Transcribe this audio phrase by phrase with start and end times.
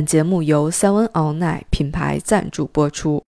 [0.00, 3.22] 本节目由 Seven All Night 品牌赞助播出。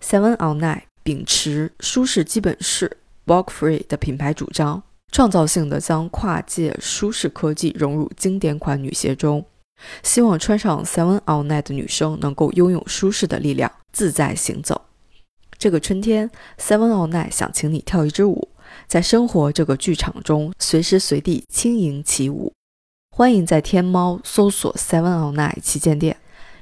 [0.00, 9.44] Seven All Night 秉持舒适基本式 （Walk Free） 的品牌主张，创造性的将跨界舒适科技融入经典款女鞋中，
[10.04, 14.80] 希望穿上 Seven All Night 的女生能够拥有舒适的力量，自在行走。
[15.58, 18.50] 这个春天，Seven All Night 想请你跳一支舞，
[18.86, 22.52] 在生活这个剧场中，随时随地轻盈起舞。
[23.14, 26.16] 欢迎在天猫搜索 Seven On Night 旗舰店，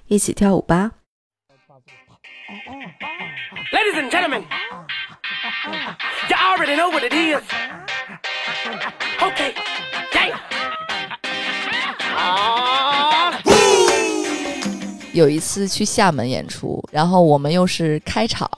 [0.09, 0.91] 一起跳舞吧
[3.71, 4.43] ！Ladies and gentlemen,
[6.29, 7.41] you already know what it is.
[9.21, 9.55] Okay,
[10.13, 10.35] yeah.
[15.13, 18.51] 有一次去厦门演出，然后我们又是开场。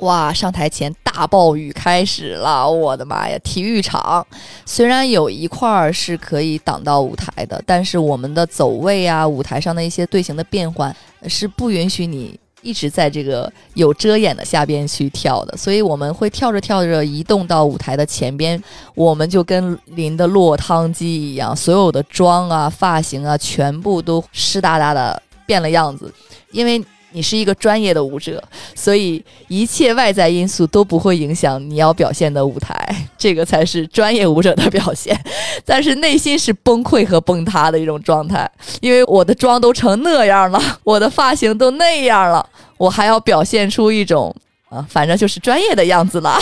[0.00, 0.32] 哇！
[0.32, 3.38] 上台前大暴雨开始了，我的妈呀！
[3.44, 4.26] 体育场
[4.64, 10.94] 虽然有一块儿是可以挡到舞台的，但是我们的走位啊，舞台上的一些队形的变换
[11.26, 18.62] 是不允许你一直在这个有遮掩的下边去跳的，所以我们会跳着跳着移动到舞台的前边，
[18.94, 26.10] 我们就跟淋的落汤鸡一样，所有的妆啊、发型啊，全部都湿哒哒的变了样子，
[26.52, 26.82] 因为。
[27.12, 28.42] 你是一个专业的舞者，
[28.74, 32.74] 所以一切外在因素都不会影响你要表现的舞台，
[33.18, 35.18] 这个才是专业舞者的表现。
[35.66, 44.34] 但是内心是崩溃和崩塌的一种状态，因为我的妆都成那样了， 我的发型都那样了，我还要表现出一种
[44.68, 46.38] 啊，反正就是专业的样子了。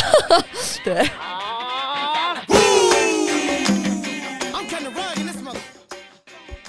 [0.85, 1.09] 对。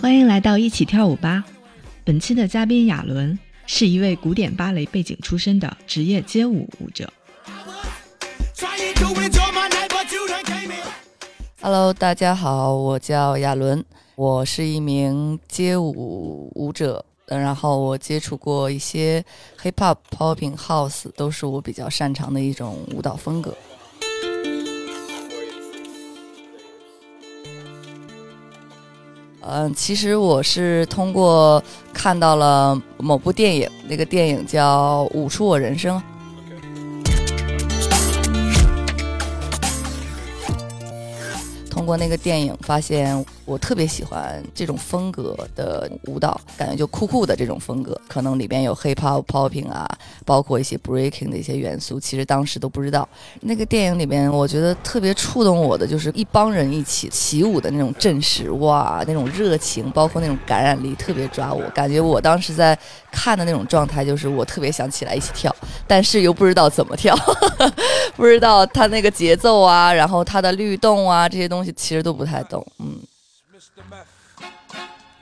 [0.01, 1.43] 欢迎来到一起跳舞吧，
[2.05, 3.37] 本期的嘉宾亚伦。
[3.71, 7.07] 是一位古典芭蕾背景出身的职业街舞舞者。
[11.61, 19.23] Hello，大家好，我叫亚伦，我是一名街舞舞者，然后我接触过一些
[19.61, 23.55] hip hop、popping、house，都是我比较擅长的一种舞蹈风格。
[29.51, 35.97] 嗯，其实我是通过看到了某部电影，那个电影叫《舞出我人生》。
[41.69, 43.25] 通过那个电影发现。
[43.49, 49.89] 我特别喜欢这种风格的舞蹈，感觉就酷酷的这种风格，可能里边有 hip hop popping 啊，
[50.23, 53.09] 包括一些 breaking 的一些元素，其实当时都不知道。
[53.41, 61.67] 那个电影里边，我觉得特别触动我的就是一帮人一起起舞的那种阵势，哇，那种热情，包括那种感染力，特别抓我。
[61.71, 62.77] 感觉我当时在
[63.11, 65.53] 看的那种状态，就是我特别想起来一起跳，
[65.87, 67.17] 但是又不知道怎么跳，
[68.15, 72.99] 不知道他那个节奏啊，然后他的律动啊，这些东西其实都不太懂，嗯。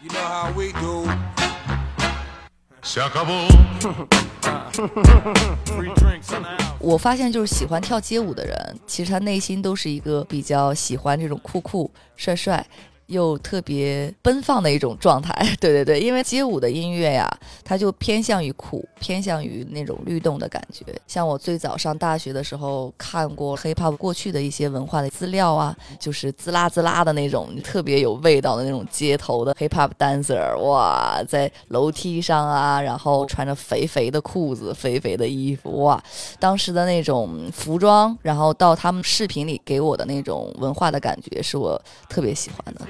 [6.79, 12.65] 我发现，就是喜欢跳街舞的人，其实他内心都是一个比较喜欢这种酷酷帅帅。
[13.07, 17.29] 又特别奔放的一种状态， 对对对，因为街舞的音乐呀，
[17.63, 20.85] 它就偏向于酷，偏向于那种律动的感觉。
[21.07, 36.01] 像我最早上大学的时候看过 hip hop 过去的一些文化的资料啊，就是滋啦滋啦的那种特别有味道的那种街头的 hip hop dancer，哇，在楼梯上啊，然后穿着肥肥的裤子、肥肥的衣服，哇，
[36.39, 42.81] 当时的那种服装，然后到他们视频里给我的那种文化的感觉，是我特别喜欢的。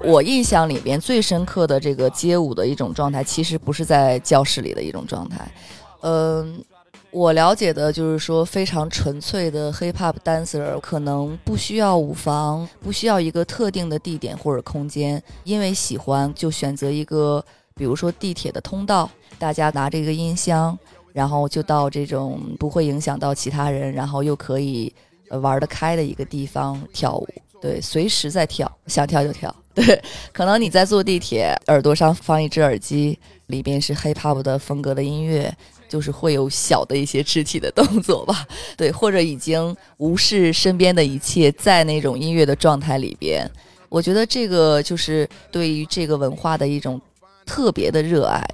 [0.00, 5.50] 我印象里边最深刻的这个街舞的一种状态，其实不是在教室里的一种状态。
[6.00, 6.62] 嗯，
[7.10, 20.78] 我了解的就是说，非常纯粹的 hip hop dancer 可能不需要舞房，不需要一个特定的地点或者空间，因为喜欢就选择一个，比如说地铁的通道，大家拿着一个音箱。
[21.14, 24.92] 然后就到这种不会影响到其他人，然后又可以
[25.40, 27.28] 玩得开的一个地方跳舞，
[27.62, 29.54] 对，随时在跳，想跳就跳。
[29.72, 30.02] 对，
[30.32, 33.16] 可能你在坐地铁，耳朵上放一只耳机，
[33.46, 35.56] 里边是 hip hop 的风格的音乐，
[35.88, 38.44] 就是会有小的一些肢体的动作吧。
[38.76, 43.48] 对，或者已经无视身边的一切，在那种音乐的状态里边，
[43.88, 47.00] 我觉得这个就是对于这个文化的一种
[47.46, 48.44] 特别的热爱。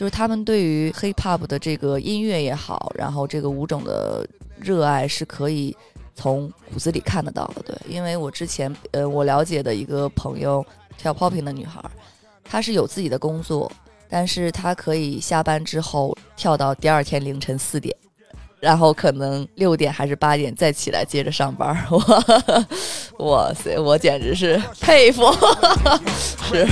[0.00, 4.26] 就是他们对于 hip hop 的这个音乐也好，然后这个舞种的
[4.58, 5.76] 热爱是可以
[6.14, 7.60] 从骨子里看得到的。
[7.66, 10.64] 对，因为我之前呃我了解的一个朋友
[10.96, 11.78] 跳 popping 的女孩，
[12.42, 13.70] 她是有自己的工作，
[14.08, 17.94] 但是她可以下班之后跳到第二天凌晨四点，
[18.58, 21.76] 然后可能六点还是八点再起来接着上班。
[21.90, 22.00] 哇，
[23.20, 25.22] 哇塞，我简直是佩服，
[26.48, 26.66] 是。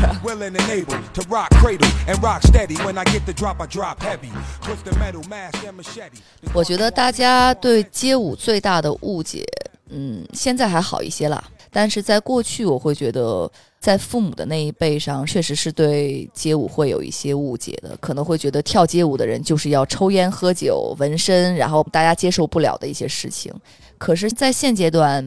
[6.55, 9.45] 我觉得大家对街舞最大的误解，
[9.91, 11.43] 嗯，现在还好一些了。
[11.71, 23.53] 但是在过去，我会觉得在父母的那一辈上，确实是对街舞会有一些误解的，可能会觉得跳街舞的人就是要抽烟、喝酒、纹身，然后大家接受不了的一些事情。
[23.99, 25.23] 可是，在现阶段，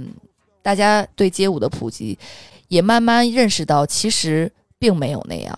[0.61, 2.17] 大家对街舞的普及，
[2.67, 5.57] 也慢慢认识到，其实并没有那样。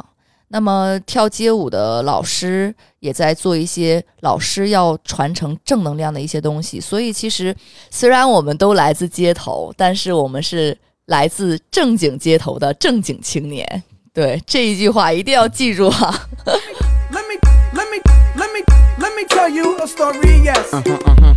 [0.49, 6.79] 那么，跳街舞的老师也在做一些老师要传承正能量的一些东西。
[6.79, 7.55] 所以，其实
[7.89, 13.83] 虽然我们都来自街头，但是我们是来自正经街头的正经青年。
[14.13, 16.27] 对这一句话一定要记住啊！
[16.45, 17.35] Let me,
[17.73, 17.99] let me,
[18.35, 20.71] let me, let me tell you a story, yes.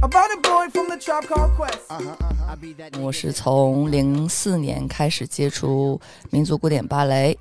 [0.01, 1.81] About a boy from the tribe called Quest.
[1.91, 7.37] I'll be that 我是从零四年开始接触民族古典芭蕾，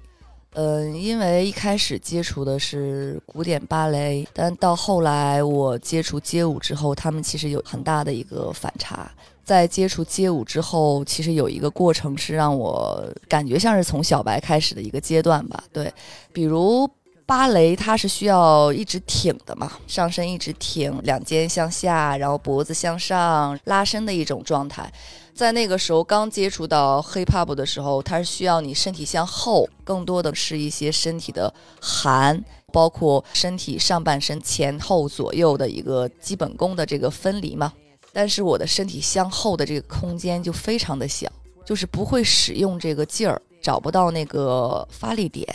[0.53, 9.07] 嗯，因为一开始接触的是古典芭蕾，但到后来我接触街舞之后，他们其实有很大的一个反差。
[9.43, 15.63] 在接触街舞之后，其实有一个过程是让我感觉像是从小白开始的一个阶段吧。
[15.71, 15.93] 对，
[16.33, 16.89] 比如
[17.27, 24.91] 芭蕾它是需要一直挺的嘛，上身一直挺，两肩向下，然后脖子向上拉伸的一种状态。
[25.33, 31.51] 在那个时候刚接触到 hip hop 的时候，它是需要你身体向后，更多的是一些身体的
[31.81, 32.41] 含，
[32.71, 37.73] 包括身体上半身前后左右的一个基本功的这个分离嘛。
[38.13, 41.27] 但是我的身体向后的这个空间就非常的小，
[41.65, 45.45] 就是不会使用这个劲儿，找不到那个发力点。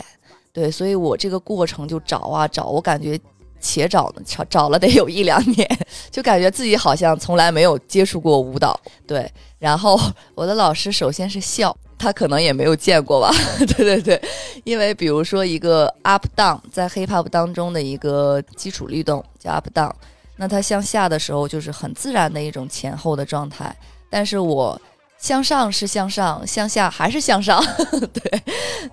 [0.53, 3.19] 对，所以我这个过程就找啊找，我感觉
[3.59, 5.67] 且找呢，找找了得有一两年，
[6.11, 8.79] 就感觉自己好像从来没有接触过舞蹈。
[9.07, 9.99] 对，然后
[10.35, 13.31] 我的老师首先是笑，他可能也没有见过吧。
[13.77, 14.21] 对对对，
[14.63, 19.93] 因为比如说一个 up down 在 hip hop 当中的一个基础律动叫 up down，
[20.35, 23.75] 那它向下的时候就是很自然的一种前后的状态，
[24.09, 24.79] 但是我。
[25.21, 27.63] 向上是向上，向下还是向上，
[28.11, 28.41] 对，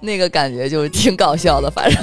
[0.03, 2.03] 那个感觉就挺搞笑的，反正。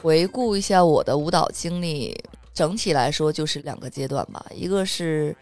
[0.00, 2.16] 回顾一下我的舞蹈经历，
[2.54, 5.36] 整体来说就是两个阶段吧，一个是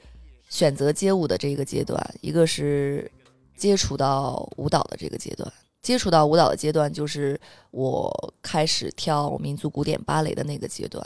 [0.48, 3.10] 选择街舞的这个阶段，一个是
[3.58, 5.52] 接触到舞蹈的这个阶段。
[5.82, 7.38] 接触到舞蹈的阶段，就是
[7.72, 11.04] 我开始跳民族古典芭蕾的那个阶段；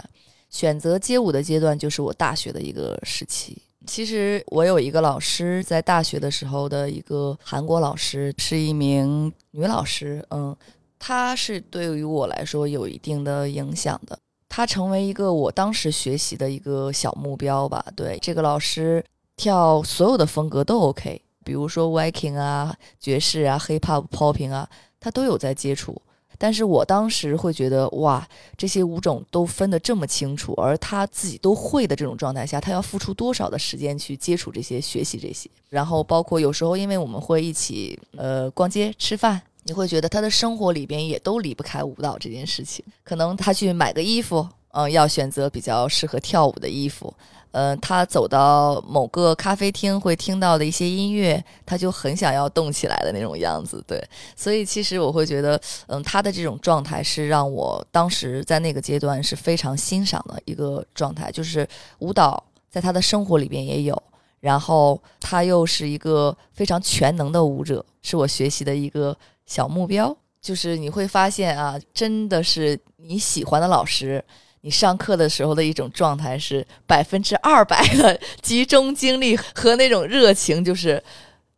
[0.57, 3.61] 选择街舞的阶段，就是我大学的一个时期。
[3.87, 10.57] 其实我有一个老师，在大学的时候的一个韩国老师，是一名女老师，嗯，
[10.99, 14.19] 她是对于我来说有一定的影响的。
[14.49, 17.85] 她成为一个我当时学习的一个小目标吧。
[17.95, 19.05] 对这个老师
[19.37, 24.67] 跳所有的风格都 OK，比如说 Viking 啊、爵士啊、Hip Hop、Popping 啊，
[24.99, 26.01] 她都有在接触。
[26.39, 35.49] 但是我当时会觉得，哇，这些舞种都分得这么清楚，而他自己都会的这种状态下，他要付出多少的时间去接触这些、学习这些？
[35.69, 42.85] 然后包括有时候，因为我们会一起呃逛街、吃饭，你会觉得他的生活里边也都离不开舞蹈这件事情。
[43.03, 47.13] 可能他去买个衣服，嗯、要选择比较适合跳舞的衣服。
[47.53, 53.99] 呃，他走到某个咖啡厅会听到的一些音乐，他就很想要动起来的那种样子，对。
[54.37, 61.67] 所以其实我会觉得，嗯，他的这种状态是让我当时在那个阶段是非常欣赏的一个状态，就是
[62.01, 64.03] 舞蹈在他的生活里边也有，
[64.41, 69.17] 然后他又是一个非常全能的舞者，是我学习的一个
[69.47, 70.15] 小目标。
[70.43, 74.23] 就是你会发现啊，真的是你喜欢的老师。
[74.67, 81.01] 你上课的时候的一种状态是百分之二百的 集中精力和那种热情，就是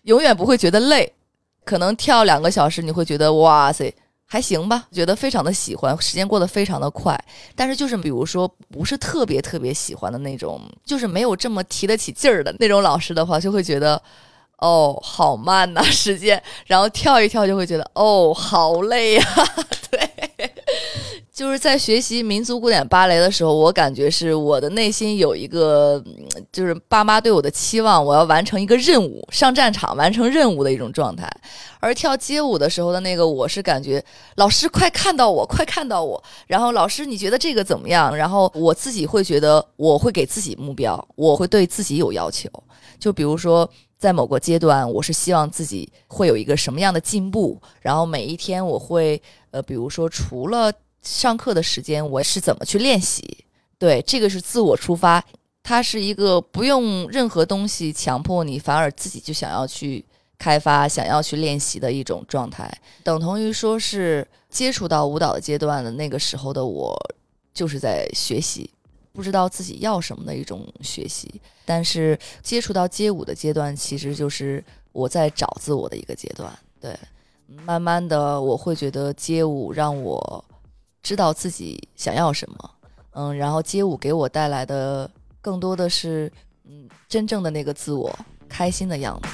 [0.02, 1.10] 永远不会觉得累。
[1.64, 3.90] 可能跳两个小时，你会觉得哇塞
[4.26, 7.18] 还行吧，觉得非常的喜欢，时间过得非常的快。
[7.56, 14.02] 但是就是比如说不是特别特别喜欢的那种，就是没有这么提得起劲儿的那种老师的话，就会觉得
[14.58, 19.22] 哦好慢呐、时间，然后跳一跳就会觉得哦好累呀、
[19.90, 20.08] 对。
[21.32, 26.02] 就是在学习民族古典芭蕾的时候，我感觉是我的内心有一个，
[26.50, 31.30] 就是爸妈对我的期望，我要完成一个任务，上战场完成任务的一种状态。
[31.78, 36.20] 而跳街舞的时候的那个，我是感觉老师快看到我，快看到我。
[36.48, 38.14] 然后老师你觉得这个怎么样？
[38.16, 42.50] 然后我自己会觉得，我会给自己目标，我会对自己有要求。
[42.98, 53.44] 就比如说，在某个阶段，我是希望自己会有一个什么样的进步，然后每一天我会呃，比如说除了上课的时间，我是怎么去练习？
[53.76, 55.24] 对，这个是自我出发，
[55.62, 60.04] 它是一个不用任何东西强迫你，反而自己就想要去
[60.38, 66.96] 开发、想要去练习的一种状态，等同于说是接触到舞蹈的阶段的那个时候的我，
[67.52, 68.70] 就是在学习，
[69.18, 71.28] 不知道自己要什么的一种学习。
[71.64, 76.56] 但是接触到街舞的阶段，其实就是我在找自我的一个阶段。
[76.80, 76.96] 对，
[77.64, 80.44] 慢慢的我会觉得街舞让我
[81.02, 82.70] 知道自己想要什么。
[83.10, 85.10] 嗯，然后街舞给我带来的
[85.40, 86.30] 更多的是，
[86.62, 88.16] 嗯，真正的那个自我，
[88.48, 89.28] 开心的样子。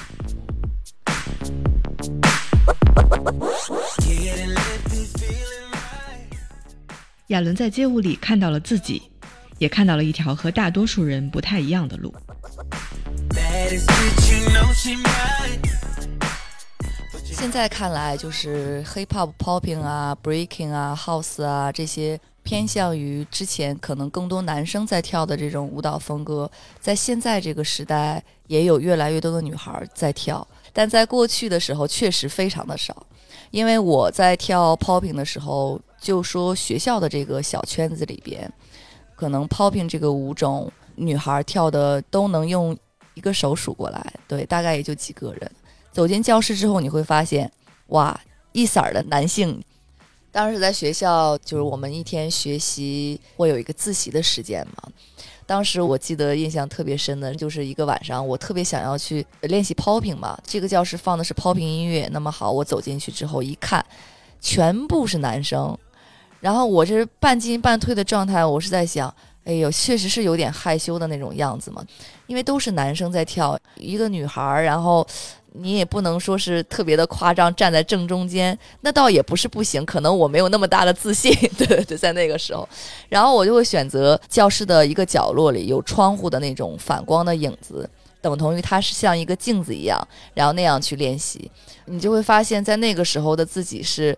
[7.27, 9.01] 亚伦在街舞里看到了自己，
[9.57, 12.13] 也看到了一条和大多数人不太一样的路。
[17.23, 33.05] 现在看来，就是 hip hop、popping 啊、breaking 啊、house 啊这些偏向于之前可能更多男生在跳的这种舞蹈风格，在现在这个时代也有越来越多的女孩在跳，但在过去的时候确实非常的少。
[33.51, 38.51] 因为我在跳 popping 的时候，就说学校的这个小圈子里边，
[39.15, 42.77] 可能 popping 这个舞种，女孩跳的都能用
[43.13, 45.51] 一个手数过来，对，大概也就几个人。
[45.91, 47.49] 走进教室之后，你会发现，
[47.87, 48.19] 哇，
[48.51, 49.63] 一色儿的男性。
[50.31, 54.89] 当时在学校，就是我们一天学习会有一个自习的时间嘛。
[55.45, 60.37] 当时我记得印象特别深的就是一个晚上，我特别想要去练习 popping 嘛。
[60.43, 63.85] 这个教室放的是 popping 音乐，那么好，我走进去之后一看，
[64.41, 65.77] 全部是男生。
[66.45, 69.11] 然后我这半进半退的状态，我是在想，
[69.45, 71.83] 哎呦，确实是有点害羞的那种样子嘛，
[72.27, 75.05] 因为都是男生在跳，一个女孩儿，然后。
[75.57, 79.85] 你也不能说是特别的夸张，站在正中间，那倒也不是不行。
[79.85, 82.67] 可能我没有那么大的自信， 对对对，在那个时候，
[83.07, 89.97] 然后我就会选择教室的一个角落里有窗户的那种反光的影子，等同于它是像一个镜子一样，
[90.33, 91.49] 然后那样去练习。
[91.85, 94.17] 你就会发现在那个时候的自己是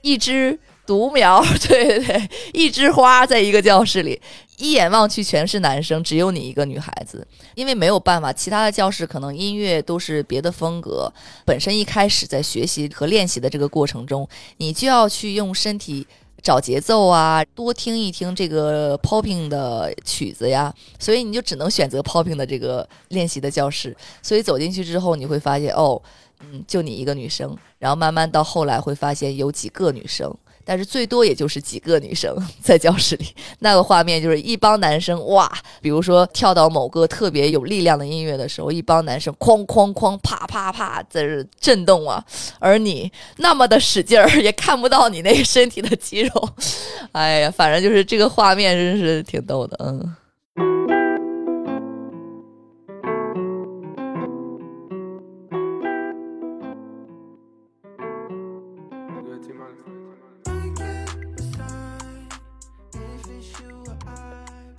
[0.00, 4.20] 一只独苗， 对对对，一枝花，在一个教室里。
[4.56, 11.10] 一眼望去全是男生，只有你一个女孩子，因为没有办法，其他的教室可能音乐都是别的风格。
[11.46, 16.06] 本身一开始在学习和练习的这个过程中，你就要去用身体
[16.42, 23.96] 找节奏啊，多听一听这个 popping 的曲子呀，所以你就只能选择 popping 的这个练习的教室。
[24.20, 25.98] 所以走进去之后，你会发现，哦，
[26.40, 30.30] 嗯，就你一个女生，然后慢慢到后来会发现有几个女生。
[30.70, 33.26] 但是最多也就是几个女生 在教室里，
[33.58, 35.50] 那个画面就是一帮男生哇，
[35.82, 42.24] 比如说跳到某个特别有力量的音乐的时候，一帮男生哐哐哐啪啪啪在这震动啊，
[42.60, 46.48] 而你那么的使劲儿 也看不到你那个身体的肌肉，
[47.10, 50.14] 哎呀，反正就是这个画面真是挺逗的，嗯。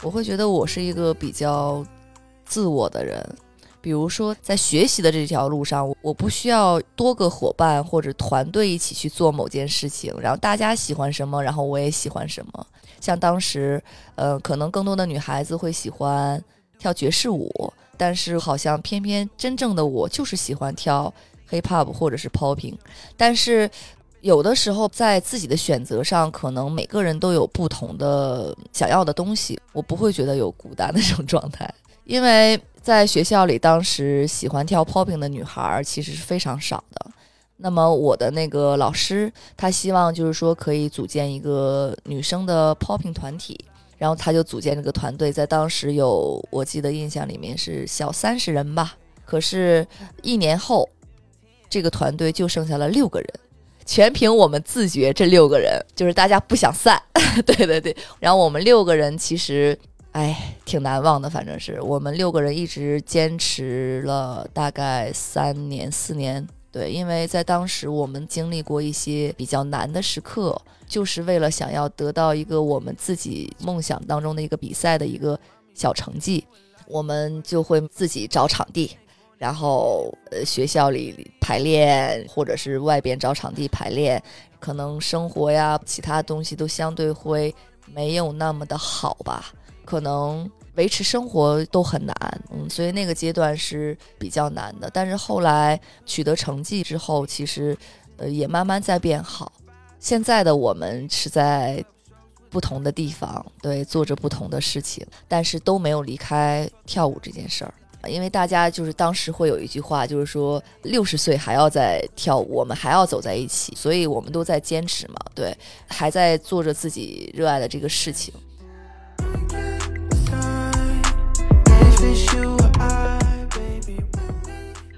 [0.03, 1.86] 我会觉得我是一个比较
[2.43, 3.24] 自我的人，
[3.79, 12.67] 比如说在学习的这条路上，我不需要多个伙伴或者团队一起去做某件事情，然后大家喜欢什么，然后我也喜欢什么。
[13.00, 13.81] 像当时，
[14.15, 16.43] 呃，可能更多的女孩子会喜欢
[16.79, 21.13] 跳爵士舞，但是好像偏偏真正的我就是喜欢跳
[21.50, 22.75] hip hop 或者是 popping，
[23.15, 23.70] 但是。
[24.21, 29.59] 有的时候，在自己的选择上，可能每个人都有不同的想要的东西。
[29.73, 31.71] 我不会觉得有孤单的这种状态，
[32.03, 37.11] 因为在学校里，当时喜欢跳 popping 的女孩其实是非常少的。
[37.57, 43.59] 那么我的那个老师，他希望就是说可以组建一个女生的 popping 团体，
[43.97, 48.95] 然后他就组建这个团队，在当时有，我记得印象里面是小三十人吧。
[49.25, 49.87] 可是，
[50.21, 50.89] 一年后，
[51.69, 53.27] 这个团队就剩下了六个人。
[53.85, 57.01] 全凭我们自觉，这六个人就是大家不想散，
[57.45, 57.95] 对对对。
[58.19, 59.77] 然后我们六个人其实，
[60.11, 61.29] 哎，挺难忘的。
[61.29, 75.39] 反正是我们六个人一直坚持了大概三年四年，对，因为在当时我们经历过一些比较难的时刻，就是为了想要得到一个我们自己梦想当中的一个比赛的一个
[75.73, 76.45] 小成绩，
[76.88, 78.91] 我们就会自己找场地。
[79.41, 84.21] 然后，呃，学校里排练，或者是外边找场地排练，
[84.60, 87.51] 可能生活呀，其他东西都相对会
[87.91, 89.51] 没有那么的好吧。
[89.83, 92.15] 可能维持生活都很难，
[92.51, 94.88] 嗯，所以那个阶段是比较难的。
[94.93, 97.75] 但是后来取得成绩之后，其实
[98.17, 99.51] 呃也慢慢在变好。
[100.00, 101.83] 现在的我们是在
[102.51, 107.74] 不同的地方，对，做着不同的事情，但是都没有离开跳舞这件事儿。
[108.08, 115.55] 因为大家就是当时会有一句话，就是说六十岁还要在跳舞，我们还要走在一起，所以我们都在坚持嘛，对，
[115.88, 118.34] 还在做着自己热爱的这个事情。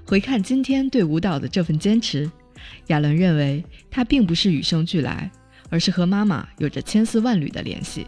[0.06, 2.30] 回看今天对舞蹈的这份坚持，
[2.88, 5.32] 亚伦认为他并不是与生俱来，
[5.70, 8.06] 而是和妈妈有着千丝万缕的联系。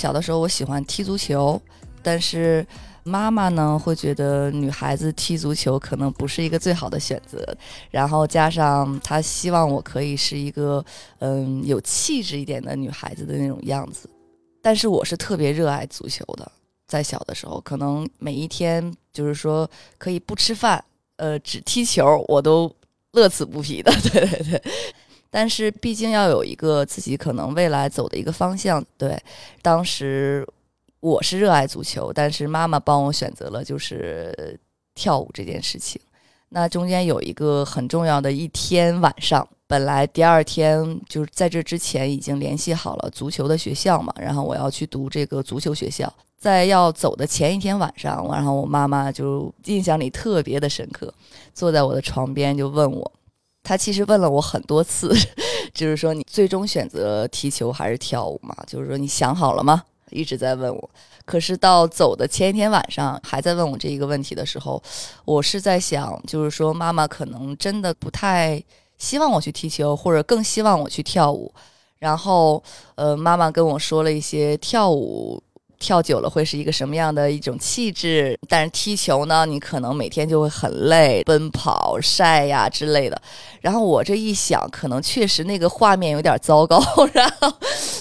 [0.00, 1.60] 小的时候我喜欢踢足球，
[2.02, 2.66] 但是
[3.02, 7.54] 妈妈呢会觉得女孩子踢足球可能不是一个最好的选择，
[7.90, 10.82] 然后加上她希望我可以是一个
[11.18, 14.08] 嗯有气质一点的女孩子的那种样子，
[14.62, 16.50] 但是我是特别热爱足球的，
[16.86, 20.82] 在小的时候可能每一天就是说可以不吃饭，
[21.16, 22.74] 呃只踢球我都
[23.12, 24.62] 乐此不疲的，对 对对。
[25.30, 28.84] 但是毕竟要有一个自己可能未来走的一个方向。
[28.98, 29.16] 对，
[29.62, 30.46] 当时
[30.98, 34.58] 我是热爱足球，但是妈妈帮我选择了就是
[34.94, 36.00] 跳舞这件事情。
[36.48, 46.12] 那中间有一个很重要的一天晚上，本来第二天就是在这之前已经联系好了足球的学校嘛，然后我要去读这个足球学校。
[46.36, 51.12] 在要走的前一天晚上，然后我妈妈就印象里特别的深刻，
[51.54, 53.12] 坐在我的床边就问我。
[53.62, 55.14] 他其实问了我很多次，
[55.72, 58.54] 就是说你最终选择踢球还是跳舞嘛？
[58.66, 59.82] 就是说你想好了吗？
[60.10, 60.90] 一直在问我。
[61.24, 64.82] 可是到走的前一天晚上，还在问我这一个问题的时候，
[65.24, 68.60] 我是在想，就是说妈妈可能真的不太
[68.98, 71.52] 希望我去踢球，或者更希望我去跳舞。
[71.98, 72.60] 然后，
[72.96, 75.40] 呃，妈妈跟我说了一些跳舞。
[75.80, 78.38] 跳久了会是一个什么样的一种气质？
[78.46, 83.20] 但是踢球呢，你可能每天就会很累，奔跑、晒呀之类的。
[83.62, 86.78] 然后我这一想，可能确实那个画面有点糟糕。
[87.14, 87.52] 然后，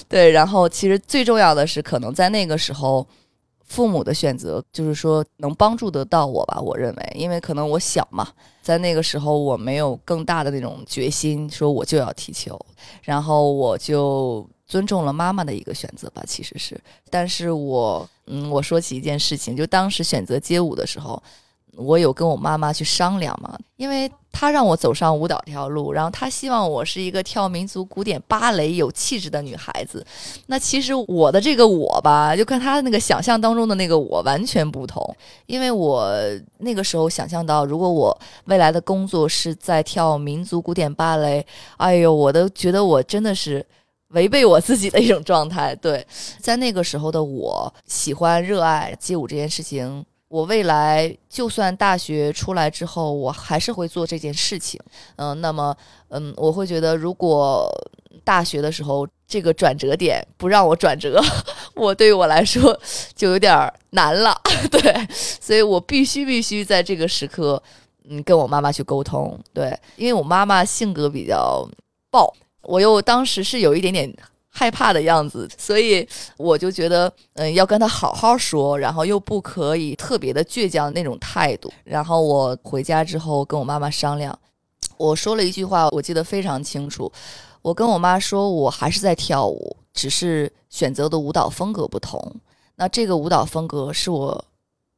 [0.09, 3.07] 对，然后其实最重要的是，可能在那个时候，
[3.65, 6.59] 父母的选择就是说能帮助得到我吧。
[6.61, 8.27] 我认为，因为可能我小嘛，
[8.61, 12.59] 在那个时候我没有更大的那种决心，说我就要踢球，
[13.01, 14.45] 然后我就。
[14.69, 16.79] 尊重了妈妈的一个选择吧，其实是。
[17.09, 21.21] 但是我，嗯，我说起一件事情，就当时选择街舞的时候，
[21.75, 30.05] 我有跟我妈妈去商量嘛，因为她让我走上舞蹈这条路，然后她希望我是一个跳民族古典芭蕾有气质的女孩子。
[30.45, 35.03] 那其实我的这个我吧，就跟她那个想象当中的那个我完全不同，
[35.47, 36.13] 因为我
[36.59, 41.43] 那个时候想象到，如果我未来的工作是在跳民族古典芭蕾，
[41.77, 43.65] 哎呦，我都觉得我真的是。
[44.09, 46.05] 违背我自己的一种状态，对，
[46.39, 54.79] 在那个时候的我喜欢热爱街舞这件事情，我未来就算大学出来之后，我还是会做这件事情。
[55.17, 55.75] 嗯，那么，
[56.09, 57.69] 嗯，我会觉得，如果
[58.23, 61.21] 大学的时候这个转折点不让我转折，
[61.75, 62.77] 我对于我来说
[63.15, 64.35] 就有点难了。
[64.71, 67.61] 对，所以我必须必须在这个时刻，
[68.09, 69.39] 嗯，跟我妈妈去沟通。
[69.53, 71.67] 对，因为我妈妈性格比较
[72.11, 72.33] 暴。
[72.63, 74.13] 我又当时是有一点点
[74.49, 81.71] 害怕的样子，所以我就觉得，嗯，要跟他好好说，然后又不可以特别的倔强那种态度。
[81.83, 84.37] 然后我回家之后跟我妈妈商量，
[84.97, 87.11] 我说了一句话，我记得非常清楚。
[87.61, 92.35] 我跟我妈说，我还是在跳舞，只是选择的舞蹈风格不同。
[92.75, 94.45] 那这个舞蹈风格是我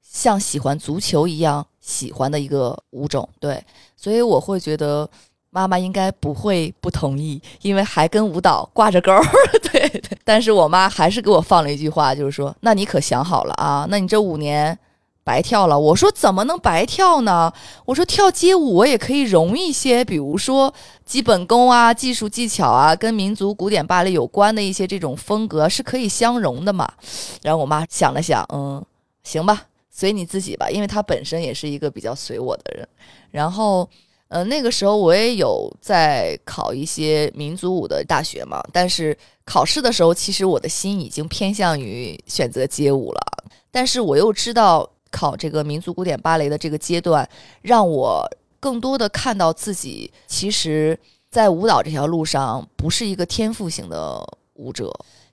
[0.01, 3.63] 像喜欢足球一样喜欢的一个舞种，对，
[3.95, 5.07] 所以我会觉得。
[5.53, 9.21] 妈妈应该不会不同意，因为还跟舞蹈挂着钩儿。
[9.61, 13.85] 对对，但是我妈还是给我放了一句话，就是说：“那你可想好了啊？
[13.89, 14.77] 那你这五年
[15.25, 17.51] 白跳了。”我说：“怎么能白跳呢？”
[17.83, 20.73] 我说：“跳街舞我也可以融一些，比如说
[21.05, 26.89] 基本功啊、技术技巧啊，跟民族古典芭蕾有关的一些这种风格是可以相融的嘛。”
[27.43, 28.81] 然后我妈想了想，嗯，
[29.23, 32.87] 行吧，随你自己吧，因为她本身也是一个比较随我的人。
[33.31, 33.89] 然后。
[34.31, 43.19] 呃，那个时候我也有在考一些民族舞的大学嘛，但是考试的时候，其实我的心已经偏向于选择街舞了。
[43.71, 47.27] 但是我又知道考这个民族古典芭蕾的这个阶段，
[47.61, 48.25] 让我
[48.57, 50.97] 更多的看到自己，其实
[51.29, 54.89] 在舞蹈这条路上不是一个天赋型的舞者。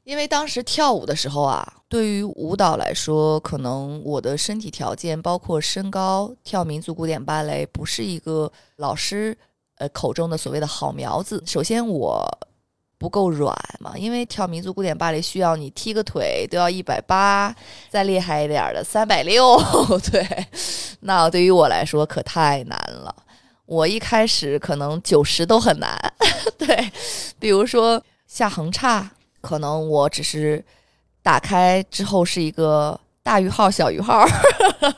[0.09, 9.37] 因为当时跳舞的时候啊，对于舞蹈来说，可能我的身体条件，包括身高，跳民族古典芭蕾不是一个老师
[9.77, 11.43] 呃口中的所谓的好苗子。
[11.45, 12.27] 首先，我
[12.97, 17.55] 不够软嘛，因为跳民族古典芭蕾需要你踢个腿都要一百八，
[17.91, 19.61] 再厉害一点的三百六，
[20.11, 20.27] 对，
[21.01, 23.15] 那对于我来说可太难了。
[23.67, 25.95] 我一开始可能九十都很难，
[26.57, 26.91] 对，
[27.39, 30.65] 比如说下横叉，可能我只是
[31.23, 34.25] 打开之后是一个大于号、小于号，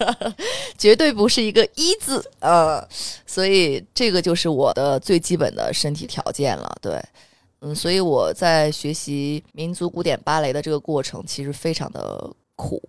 [0.78, 2.86] 绝对不是一个一字，呃，
[3.26, 7.02] 所以这个就是我的最基本的身体条件了，对。
[7.62, 12.82] 嗯，所以我在学习民族古典芭蕾的这个过程其实非常的苦，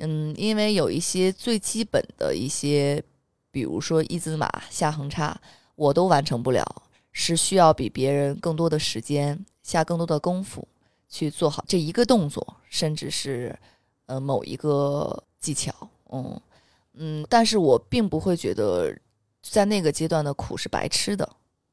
[0.00, 3.02] 嗯，因为有一些最基本的一些，
[3.50, 5.34] 比如说一字马、下横叉，
[5.76, 6.62] 我都完成不了，
[7.10, 10.68] 是需要比别人更多的时间，下更多的功夫
[11.12, 13.54] 去做好这一个动作，甚至是
[14.06, 15.70] 呃某一个技巧，
[16.10, 16.40] 嗯
[16.94, 18.90] 嗯，但是我并不会觉得
[19.42, 21.28] 在那个阶段的苦是白吃的。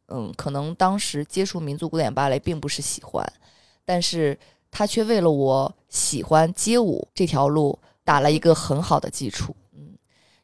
[0.09, 3.25] 嗯，可能当时接触民族古典芭蕾并不是喜欢，
[3.85, 4.37] 但是
[4.69, 9.55] 他却为了我喜欢街舞这条路打了一个很好的基础。
[9.71, 9.95] 嗯，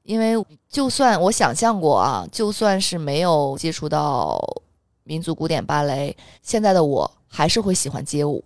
[0.04, 0.36] 因为
[0.70, 4.40] 就算我想象过啊，就算是没有接触到
[5.04, 8.42] 民族古典芭蕾，现在的我还是会喜欢街舞。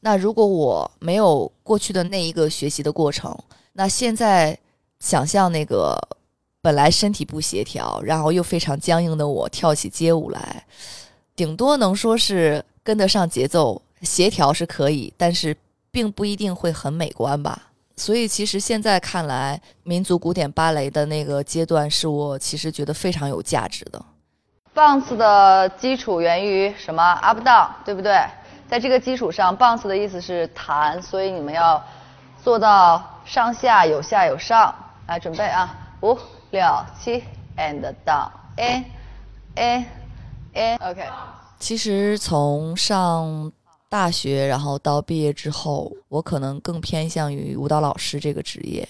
[0.00, 3.36] 那如果我没有过去的那一个学习的过程，
[3.72, 4.58] 那现在
[5.00, 5.98] 想象那个。
[6.60, 10.66] 本来身体不协调，然后又非常僵硬的我跳起街舞来，
[11.36, 15.56] 顶多能说是跟得上节奏，协调是可以，但是
[15.92, 17.70] 并不一定会很美观吧。
[17.96, 24.04] 所以其实现在看来，民族古典芭蕾的那个阶段是我其实觉得非常有价值的。
[24.74, 28.12] bounce 的基础源于什么？up down，对不对？
[28.68, 31.82] 在这个基础上，bounce 的意思是弹，所以你们要
[32.42, 34.74] 做到上下有下有上。
[35.06, 36.18] 来，准备啊，五。
[36.50, 36.62] 六
[36.98, 37.22] 七
[37.58, 39.86] ，and down，in，in，OK。
[41.58, 43.52] 其实从上
[43.90, 48.88] 大学，然后到毕业之后，我可能更偏向于舞蹈老师这个职业，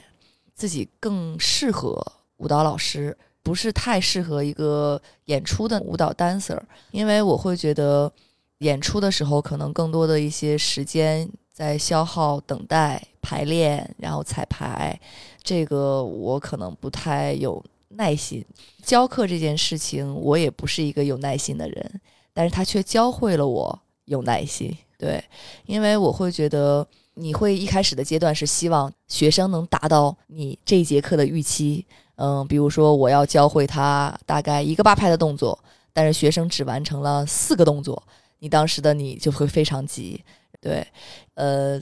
[0.54, 2.00] 自己更适合
[2.36, 6.60] 舞蹈老师，不是太适合一个演出的舞蹈 dancer，
[6.92, 8.12] 因为我会觉得
[8.58, 14.98] 演出的时候可能更多的一些时间在消耗等待排练，然后彩排。
[15.42, 18.44] 这个我可能不太有耐心，
[18.82, 22.00] 教课这件事情我也不是一个有耐心的人，
[22.34, 24.76] 但是他却教会了我有耐心。
[24.98, 25.22] 对，
[25.64, 35.58] 因为我会觉得你会一开始的阶段是希望学生能达到你这一节课的预期，嗯，比如说我要教会他大概一个八拍的动作，
[35.92, 38.02] 但是学生只完成了四个动作，
[38.38, 40.22] 你当时的你就会非常急。
[40.60, 40.86] 对，
[41.34, 41.80] 呃。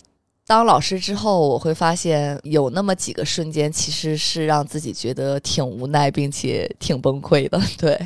[0.48, 7.60] 当老师之后，我会发现有那么几个瞬间，其实是让自己觉得挺无奈，并且挺崩溃的。
[7.76, 7.98] 对，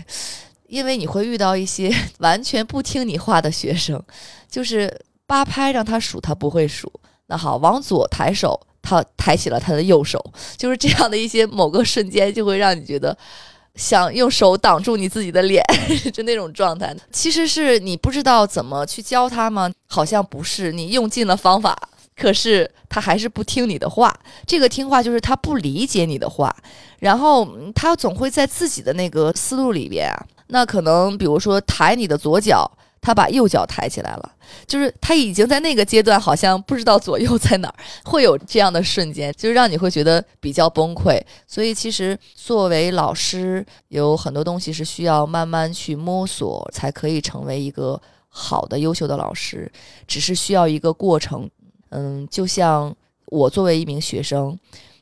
[0.66, 4.02] 因为你会遇到一些 完全不听你话的学生，
[4.50, 4.90] 就是
[5.26, 6.90] 八拍让他数，他不会数。
[7.26, 13.14] 那好，往左抬手，他抬起了他的右手，就是这样的一些某个瞬间，就会让你觉得
[13.80, 15.64] 想用手挡住你自己的脸，
[16.12, 16.94] 就那种状态。
[17.10, 19.70] 其实是你不知道怎么去教他吗？
[19.88, 21.76] 好像不是，你用尽了方法。
[22.14, 24.14] 可是他还是不听你的话，
[24.46, 26.54] 这个听话就是他不理解你的话，
[26.98, 34.32] 然后他总会在自己的那个思路里边啊，那可能比如说抬你的左脚，他把右脚抬起来了，
[34.66, 41.18] 就是他已经在那个阶段好像不知道左右在哪儿，会有这样的瞬间，就让你会觉得比较崩溃。
[41.46, 49.70] 所以其实作为老师，有很多东西是需要慢慢去摸索，才可以成为一个好的、优秀的老师，
[50.06, 51.48] 只是需要一个过程。
[51.88, 52.94] 嗯，就像
[53.26, 54.58] 我作为一名学生，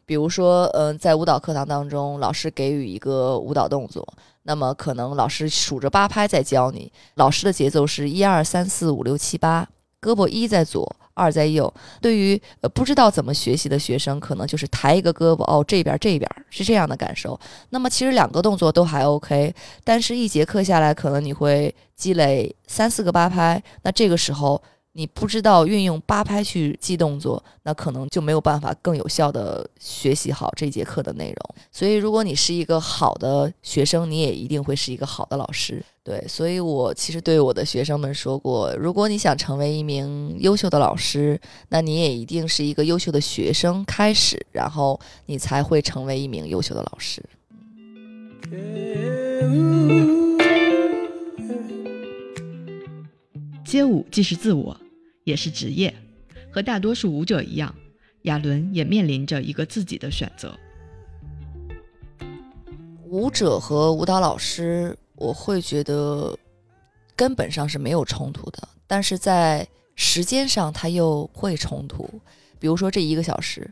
[0.09, 4.03] 比如说，嗯，在舞蹈课堂当中，老师给予一个舞蹈动作，
[4.45, 9.69] 那么可能老师数着八拍在教你，老师的节奏是一二三四五六七八，
[10.01, 11.71] 胳膊一在左，二在右。
[12.01, 17.39] 对于呃不知道怎么学习的学生，可能就是抬一个胳膊，哦，这边这边是这样的感受。
[17.69, 24.63] 那么其实两个动作都还 OK，但是一节课下来，可能你会积累三四个八拍，那这个时候。
[24.99, 31.55] 你不知道运用八拍去记动作，那可能就没有办法更有效的学习好这节课的内容。
[31.71, 35.81] 所以，如果你是一个好的学生，你也一定会是一个好的老师。
[36.03, 47.23] 对，所以我其实对我的学生们说过，如果你想成为一名优秀的老师，那你也一定是一个优秀的学生开始，然后你才会成为一名优秀的老师。
[53.65, 54.77] 街舞既是自我。
[55.29, 55.95] 也是职业，
[56.51, 57.75] 和大多数舞者一样，
[58.23, 60.59] 亚伦也面临着一个自己的选择。
[63.05, 66.35] 舞者和舞蹈老师，我会觉得
[67.15, 68.67] 根本上是没有冲突的。
[68.87, 72.09] 但是在时间上他又会冲突。
[72.59, 73.71] 比如说这一个小时，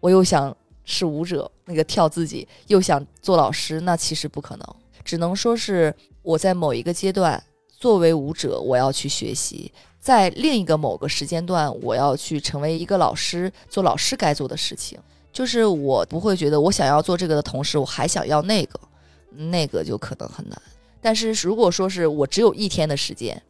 [0.00, 4.66] 我又想是舞者，那个跳自己，又想做老师，那其实不可能。
[5.04, 9.72] 只能说是我在某一个阶段作为舞者，我要去学习；
[10.08, 14.98] 在另一个某个时间段，我要去成为一个老师，做老师该做的事情。
[15.30, 18.80] 就是我不会觉得我想要做这个的同时，我还想要那个，
[19.50, 20.58] 那个就可能很难。
[21.02, 23.42] 但是如果说是我只有一天的时间，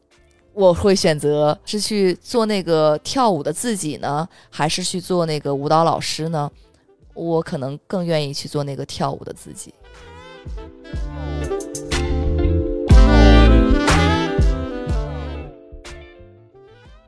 [0.52, 6.50] 我会选择是去做那个跳舞的自己呢，还是去做那个舞蹈老师呢？
[7.14, 9.72] 我可能更愿意去做那个跳舞的自己。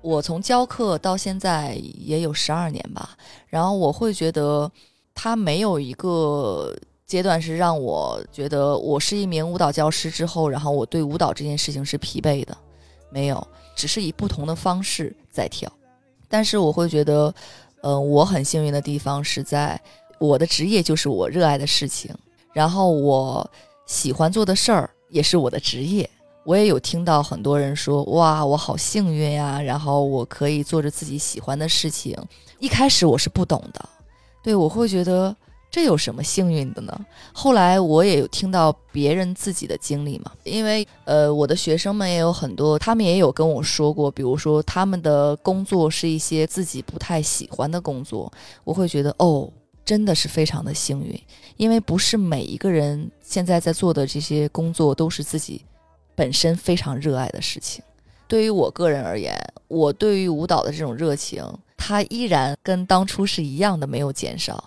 [0.03, 3.11] 我从教课到现在也有十二年吧，
[3.49, 4.71] 然后我会觉得，
[5.15, 6.75] 他没有一个
[7.07, 12.57] 阶段是让我觉得我是一名舞蹈教师之后，然后我对舞蹈这件事情是疲惫的，
[13.11, 15.71] 没有，只是以不同的方式在跳。
[16.29, 17.35] 但是我会觉得，
[17.83, 19.79] 呃，我很幸运的地方是在
[20.19, 22.15] 我的职业就是我热爱的事情，
[22.55, 23.49] 然后我
[23.87, 26.09] 喜欢做的事儿也是我的职业。
[26.45, 32.17] 我也有听到很多人说：“哇，我好幸运呀！”然后我可以做着自己喜欢的事情。
[32.59, 33.89] 一开始我是不懂的，
[34.43, 35.35] 对我会觉得
[35.71, 36.99] 这有什么幸运的呢？
[37.33, 48.33] 后来我也有听到别人自己的经历嘛，因为呃，我的学生们也有很多，他们也有跟我说过，比如说他们的工作是一些自己不太喜欢的工作，
[48.65, 49.49] 我会觉得哦，
[49.85, 51.19] 真的是非常的幸运，
[51.57, 55.65] 因为不是每一个人现在在做的这些工作都是自己。
[56.21, 57.83] 本身非常热爱的事情，
[58.29, 59.35] 对于我个人而言，
[59.69, 61.43] 我对于舞蹈的这种热情，
[61.79, 64.63] 它依然跟当初是一样的，没有减少。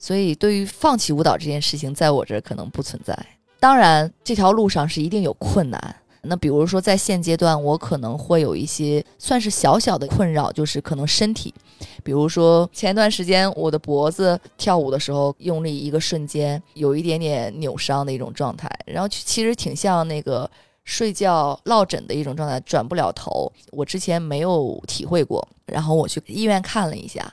[0.00, 3.16] 所以，对于放弃舞蹈这件事情，在我这儿可能不存在。
[3.60, 5.96] 当然，这条路上是一定有困难。
[6.22, 11.54] 那比如说，在现阶段，我可能会有一些算是小小的困扰，就是可能身体，
[12.02, 20.50] 比如说前段时间我的脖子跳舞的时候用力一个瞬间，有一点点扭伤的一种状态，然后其实挺像那个。
[20.86, 23.52] 睡觉落枕的一种状态，转不了头。
[23.72, 27.30] 我之前没有体会过，然后我去医院看了一下，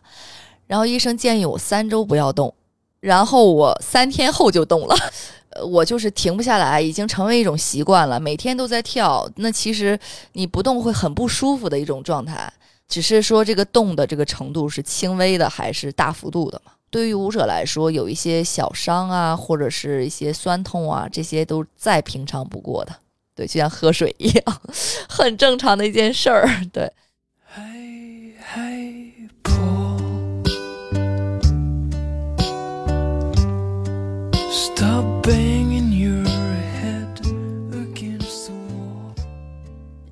[0.67, 2.53] 然后医生建议我三周不要动，
[2.99, 4.95] 然后我三天后就动了。
[5.67, 9.29] 我就是停不下来，已经成为一种习惯了，每天都在跳。
[9.35, 9.97] 那其实
[10.31, 12.51] 你不动会很不舒服的一种状态，
[12.87, 16.71] 只是说这个动的这个程度是轻微的还是大幅度的嘛？
[16.89, 22.95] 对于舞者来说，有一些小伤啊，或者是一些酸痛啊，这些都再平常不过的。
[23.35, 24.61] 对，就像喝水一样，
[25.09, 26.47] 很正常的一件事儿。
[26.71, 26.91] 对。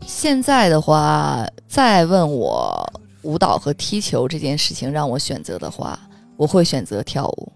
[0.06, 2.92] 现在的话，再问我
[3.24, 6.00] 舞蹈和踢球这件事情，让我选择的话，
[6.38, 7.52] 我会选择跳舞。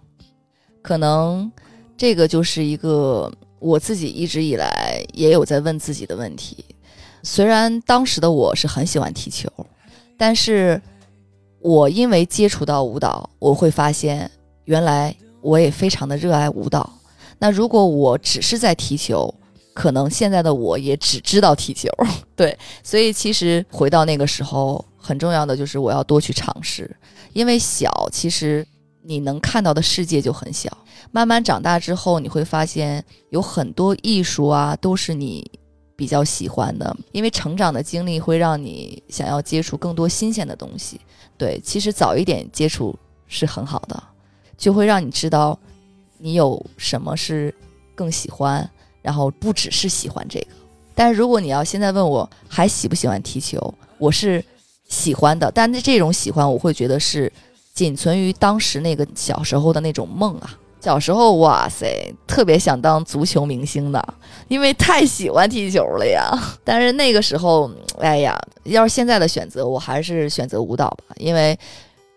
[0.82, 1.52] 可能
[1.98, 3.32] 这个就是一个。
[3.66, 6.64] 我自己一直以来也有在问自己的问题，
[7.24, 9.50] 虽然当时的我是很喜欢踢球，
[10.16, 10.80] 但是
[11.62, 14.30] 我因为接触到舞蹈，我会发现
[14.66, 16.88] 原来我也非常的热爱舞蹈。
[17.40, 19.34] 那如果我只是在踢球，
[19.74, 21.90] 可能现在的我也只知道踢球。
[22.38, 26.96] 对，所以其实回到那个时候，很重要的就是我要多去尝试，
[27.34, 28.64] 因为小其实
[29.06, 30.76] 你能看到的世界就很小。
[31.12, 35.50] 慢慢长大之后，你会发现有很多艺术啊，都是你
[35.96, 36.96] 比较喜欢的。
[37.12, 41.00] 因为成长的经历会让你想要接触更多新鲜的东西。
[41.38, 44.04] 对，其实早一点接触是很好的，
[44.58, 45.58] 就会让你知道
[46.18, 47.54] 你有什么是
[47.94, 48.68] 更喜欢，
[49.02, 50.48] 然后不只是喜欢这个。
[50.94, 54.44] 但是如果你要现在问我还喜不喜欢踢球，我是
[54.88, 57.32] 喜欢的，但是这种喜欢我会觉得是
[57.76, 60.58] 仅存于当时那个小时候的那种梦啊。
[60.82, 64.16] 小时候，哇塞，特别想当足球明星的，
[64.48, 66.32] 因为太喜欢踢球了呀。
[66.64, 71.58] 但是那个时候，哎呀，要是现在的选择，我还是选择舞蹈吧，因为，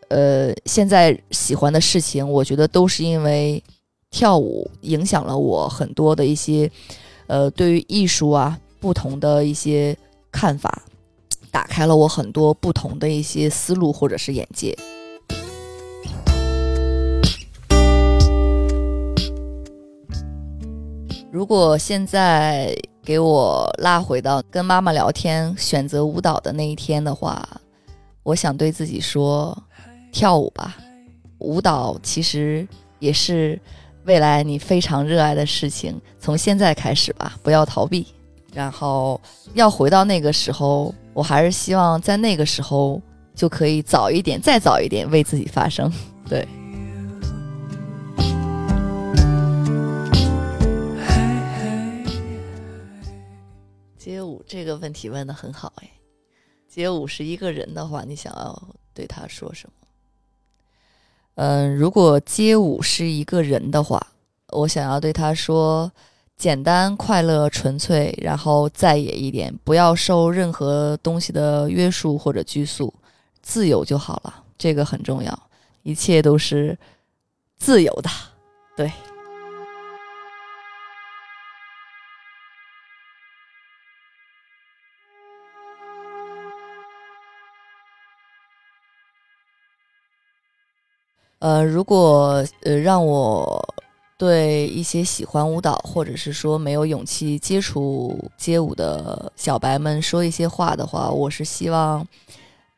[0.08, 3.62] 呃，现在喜欢的事情，我觉得都是因为
[4.10, 6.70] 跳舞影响了我很多的一些，
[7.26, 9.96] 呃，对于艺术啊不同的一些
[10.30, 10.82] 看法，
[11.50, 14.76] 打开了我很多不同的一些思路或者是眼界。
[21.38, 27.48] 如果现在给我拉回到跟妈妈聊天、选择舞蹈的那一天的话，
[28.24, 29.56] 我想对自己说：
[30.10, 30.76] 跳舞吧，
[31.38, 32.66] 舞蹈其实
[32.98, 33.56] 也是
[34.04, 35.96] 未来你非常热爱的事情。
[36.18, 38.04] 从现在开始吧，不要逃避。
[38.52, 39.20] 然后
[39.54, 43.00] 要回到那个时候，我还是希望在那个时候
[43.32, 45.88] 就可以早一点，再早一点为自己发声。
[46.28, 46.44] 对。
[54.08, 55.90] 街舞这个问题问的很好哎，
[56.66, 58.62] 街舞是一个人的话，你想要
[58.94, 59.86] 对他说什么？
[61.34, 64.00] 嗯，如果街舞是一个人的话，
[64.52, 65.92] 我想要对他说：
[66.38, 72.94] 简单、快乐、纯粹，然后再野一点，不要受任何东西的约束或者拘束，
[73.42, 74.42] 自由就好了。
[74.56, 75.38] 这个很重要，
[75.82, 76.78] 一切都是
[77.58, 78.08] 自由的，
[78.74, 78.90] 对。
[91.40, 93.74] 呃，如果呃让我
[94.16, 102.04] 对一些喜欢舞蹈或者是说没有勇气接触街舞的小白们说一些话的话，我是希望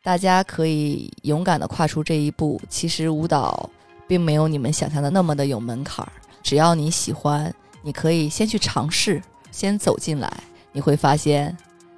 [0.02, 2.60] 大家可以勇敢的跨出这一步。
[2.68, 3.70] 其实舞蹈
[4.06, 10.30] 并没有你们想象的那么的有门槛儿，只要你喜欢，你可以先去尝试，先走进来，
[10.72, 11.56] 你会发现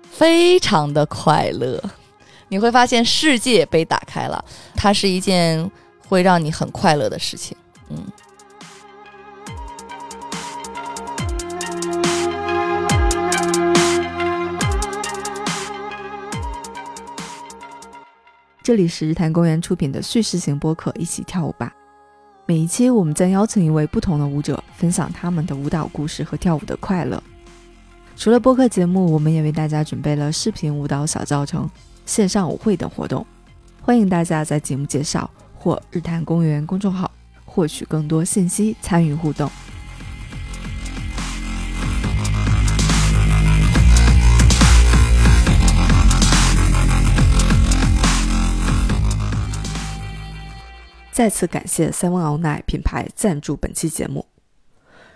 [0.08, 1.82] 非常的快乐，
[2.46, 4.44] 你会发现世界被打开了，
[4.76, 5.68] 它是一件。
[6.12, 7.56] 会让你很快乐的事情，
[7.88, 7.96] 嗯。
[18.62, 21.72] 这里是日坛公园出品的叙事型播客《一起跳舞吧》。
[22.44, 27.22] 每一期我们将邀请一位不同的舞者，分享他们的舞蹈故事和跳舞的快乐。
[28.18, 31.66] 除了播客节目，我们也为大家准备了视频舞蹈小教程、
[32.04, 33.26] 线上舞会等活动，
[33.80, 35.30] 欢迎大家在节目介绍。
[35.62, 37.08] 或日坛公园公众号
[37.44, 39.48] 获取更多信息，参与互动。
[51.12, 54.26] 再次感谢 Seven All Night 品牌赞助本期节目。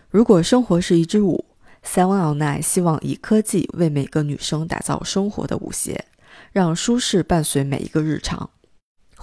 [0.08, 1.44] 如果生活是一支舞
[1.84, 6.04] ，Seven All Night 希望以科技为每个女生打造生活的舞鞋，
[6.52, 8.50] 让舒适伴随每一个日常。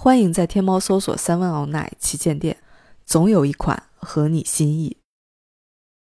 [0.04, 2.58] 欢迎在天猫搜索“三万奥奈旗舰店”，
[3.06, 4.98] 总有一款合你心意。